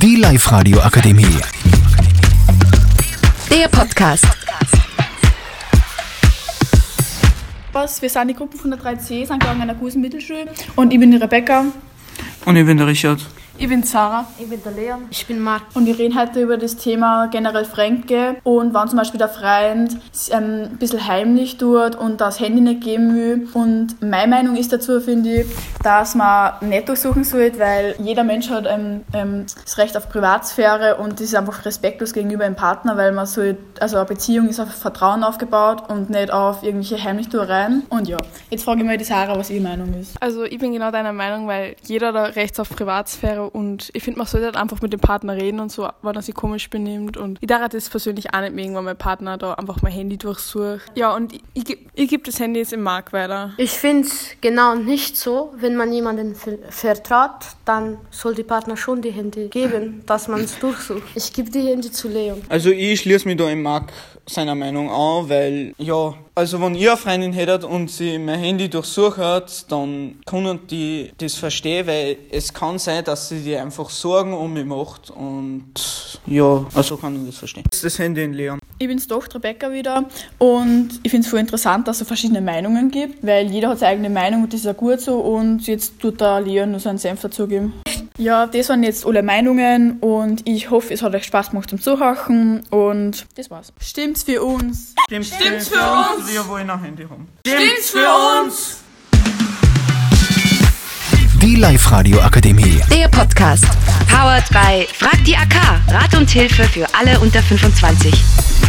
Die 0.00 0.14
Live-Radio 0.14 0.78
Akademie. 0.80 1.26
Der 3.50 3.66
Podcast. 3.66 4.26
Was? 7.72 8.00
Wir 8.00 8.08
sind 8.08 8.28
die 8.28 8.34
Gruppe 8.34 8.56
von 8.56 8.70
der 8.70 8.78
3C, 8.78 9.26
sind 9.26 9.40
gegangen 9.40 9.60
an 9.62 9.66
der 9.66 9.76
Gusen 9.76 10.00
Mittelschule 10.00 10.46
und 10.76 10.92
ich 10.92 11.00
bin 11.00 11.10
die 11.10 11.16
Rebecca 11.16 11.64
Und 12.44 12.54
ich 12.54 12.64
bin 12.64 12.76
der 12.76 12.86
Richard. 12.86 13.26
Ich 13.58 13.68
bin 13.68 13.82
Sarah 13.82 14.24
Ich 14.38 14.48
bin 14.48 14.62
der 14.62 14.72
Leon. 14.72 15.06
Ich 15.10 15.26
bin 15.26 15.40
Marc. 15.40 15.62
und 15.74 15.84
wir 15.86 15.98
reden 15.98 16.18
heute 16.18 16.40
über 16.40 16.56
das 16.56 16.76
Thema 16.76 17.26
generell 17.26 17.64
Fränke 17.64 18.36
und 18.44 18.72
wann 18.72 18.88
zum 18.88 18.98
Beispiel 18.98 19.18
der 19.18 19.28
Freund 19.28 19.98
ähm, 20.30 20.68
ein 20.70 20.76
bisschen 20.78 21.06
heimlich 21.06 21.58
tut 21.58 21.96
und 21.96 22.20
das 22.20 22.38
Handy 22.38 22.60
nicht 22.60 22.82
geben 22.82 23.14
will. 23.16 23.48
Und 23.54 24.00
meine 24.00 24.28
Meinung 24.28 24.56
ist 24.56 24.72
dazu, 24.72 25.00
finde 25.00 25.40
ich, 25.40 25.46
dass 25.82 26.14
man 26.14 26.52
nicht 26.60 26.88
durchsuchen 26.88 27.24
sollte, 27.24 27.58
weil 27.58 27.96
jeder 27.98 28.22
Mensch 28.22 28.48
hat 28.48 28.66
ähm, 28.68 29.02
ähm, 29.12 29.46
das 29.64 29.78
Recht 29.78 29.96
auf 29.96 30.08
Privatsphäre 30.08 30.96
und 30.96 31.14
das 31.14 31.22
ist 31.22 31.34
einfach 31.34 31.64
respektlos 31.64 32.12
gegenüber 32.12 32.44
dem 32.44 32.54
Partner, 32.54 32.96
weil 32.96 33.12
man 33.12 33.26
so, 33.26 33.42
also 33.80 33.96
eine 33.96 34.06
Beziehung 34.06 34.48
ist 34.48 34.60
auf 34.60 34.72
Vertrauen 34.72 35.24
aufgebaut 35.24 35.82
und 35.88 36.10
nicht 36.10 36.30
auf 36.30 36.62
irgendwelche 36.62 37.02
Heimlichtuereien. 37.02 37.82
Und 37.88 38.08
ja, 38.08 38.18
jetzt 38.50 38.64
frage 38.64 38.80
ich 38.80 38.86
mal 38.86 38.96
die 38.96 39.04
Sarah, 39.04 39.36
was 39.36 39.50
ihre 39.50 39.62
Meinung 39.62 39.92
ist. 39.94 40.14
Also 40.22 40.44
ich 40.44 40.58
bin 40.58 40.72
genau 40.72 40.90
deiner 40.92 41.12
Meinung, 41.12 41.48
weil 41.48 41.74
jeder 41.84 42.12
da 42.12 42.24
Recht 42.24 42.58
auf 42.60 42.70
Privatsphäre 42.70 43.47
und 43.48 43.90
ich 43.92 44.02
finde, 44.02 44.18
man 44.18 44.26
sollte 44.26 44.46
halt 44.46 44.56
einfach 44.56 44.80
mit 44.80 44.92
dem 44.92 45.00
Partner 45.00 45.34
reden 45.34 45.60
und 45.60 45.72
so, 45.72 45.88
wenn 46.02 46.14
er 46.14 46.22
sich 46.22 46.34
komisch 46.34 46.70
benimmt 46.70 47.16
und 47.16 47.38
ich 47.40 47.46
darf 47.46 47.68
das 47.68 47.88
persönlich 47.88 48.34
auch 48.34 48.40
nicht 48.40 48.54
mögen, 48.54 48.74
wenn 48.74 48.84
mein 48.84 48.96
Partner 48.96 49.38
da 49.38 49.54
einfach 49.54 49.82
mein 49.82 49.92
Handy 49.92 50.16
durchsucht. 50.16 50.82
Ja, 50.94 51.14
und 51.14 51.34
ich, 51.34 51.42
ich, 51.54 51.78
ich 51.94 52.08
gebe 52.08 52.22
das 52.24 52.40
Handy 52.40 52.60
jetzt 52.60 52.72
im 52.72 52.82
Markt 52.82 53.12
weiter. 53.12 53.52
Ich 53.56 53.72
finde 53.72 54.08
es 54.08 54.30
genau 54.40 54.74
nicht 54.74 55.16
so. 55.16 55.52
Wenn 55.56 55.76
man 55.76 55.92
jemanden 55.92 56.34
ver 56.34 56.58
vertraut, 56.70 57.46
dann 57.64 57.98
soll 58.10 58.34
die 58.34 58.42
Partner 58.42 58.76
schon 58.76 59.02
die 59.02 59.10
Hände 59.10 59.48
geben, 59.48 60.02
dass 60.06 60.28
man 60.28 60.40
es 60.40 60.58
durchsucht. 60.58 61.02
Ich 61.14 61.32
gebe 61.32 61.50
die 61.50 61.62
Hände 61.62 61.90
zu 61.90 62.08
Leon. 62.08 62.42
Also 62.48 62.70
ich 62.70 63.00
schließe 63.00 63.26
mich 63.26 63.36
da 63.36 63.48
im 63.48 63.62
Marc 63.62 63.92
seiner 64.28 64.54
Meinung 64.54 64.90
an, 64.90 65.28
weil 65.28 65.74
ja, 65.78 66.14
also 66.34 66.60
wenn 66.60 66.74
ihr 66.74 66.92
eine 66.92 66.96
Freundin 66.96 67.32
hättet 67.32 67.64
und 67.64 67.90
sie 67.90 68.18
mein 68.18 68.38
Handy 68.38 68.68
durchsucht, 68.68 69.18
dann 69.70 70.20
können 70.26 70.60
die 70.70 71.10
das 71.18 71.34
verstehen, 71.34 71.86
weil 71.86 72.18
es 72.30 72.52
kann 72.52 72.78
sein, 72.78 73.04
dass 73.04 73.28
sie 73.28 73.37
die 73.42 73.56
einfach 73.56 73.90
Sorgen 73.90 74.32
um 74.32 74.52
mich 74.52 74.64
macht 74.64 75.10
und 75.10 75.72
ja, 76.26 76.64
also 76.74 76.96
kann 76.96 77.20
ich 77.20 77.26
das 77.26 77.38
verstehen. 77.38 77.64
Das 77.70 77.78
ist 77.78 77.84
das 77.84 77.98
Handy 77.98 78.24
in 78.24 78.32
Leon. 78.32 78.58
Ich 78.80 78.86
bin's 78.86 79.08
doch, 79.08 79.26
Rebecca 79.34 79.72
wieder. 79.72 80.04
Und 80.38 81.00
ich 81.02 81.10
finde 81.10 81.24
es 81.24 81.30
voll 81.30 81.40
interessant, 81.40 81.88
dass 81.88 82.00
es 82.00 82.06
verschiedene 82.06 82.40
Meinungen 82.40 82.90
gibt, 82.90 83.26
weil 83.26 83.50
jeder 83.50 83.70
hat 83.70 83.80
seine 83.80 83.92
eigene 83.92 84.10
Meinung 84.10 84.44
und 84.44 84.52
das 84.52 84.60
ist 84.60 84.66
ja 84.66 84.72
gut 84.72 85.00
so. 85.00 85.18
Und 85.18 85.66
jetzt 85.66 85.98
tut 86.00 86.20
der 86.20 86.40
Leon 86.40 86.70
nur 86.70 86.80
seinen 86.80 86.98
Senf 86.98 87.20
dazugeben. 87.20 87.72
Ja, 88.18 88.46
das 88.46 88.68
waren 88.68 88.82
jetzt 88.82 89.06
alle 89.06 89.22
Meinungen 89.22 89.98
und 90.00 90.46
ich 90.46 90.70
hoffe, 90.70 90.92
es 90.92 91.02
hat 91.02 91.14
euch 91.14 91.24
Spaß 91.24 91.50
gemacht 91.50 91.70
zum 91.70 91.80
Zuhören 91.80 92.62
und 92.70 93.26
das 93.36 93.50
war's. 93.50 93.72
Stimmt's 93.80 94.24
für 94.24 94.42
uns? 94.42 94.94
Stimmt, 95.06 95.26
Stimmt's 95.26 95.68
für 95.68 95.76
uns? 95.76 96.32
Wir 96.32 96.46
wollen 96.48 96.68
ein 96.68 96.82
Handy 96.82 97.04
haben. 97.04 97.28
Die 101.40 101.54
Live-Radio 101.54 102.20
Akademie. 102.20 102.80
Der 102.92 103.08
Podcast. 103.48 103.64
Powered 104.08 104.48
by 104.50 104.86
Frag 104.92 105.24
die 105.24 105.34
AK. 105.34 105.80
Rat 105.88 106.14
und 106.14 106.28
Hilfe 106.28 106.64
für 106.64 106.86
alle 106.94 107.18
unter 107.20 107.42
25. 107.42 108.67